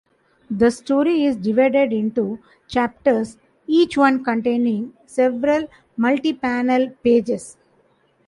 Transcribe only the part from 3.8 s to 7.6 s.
one containing several multipanel pages.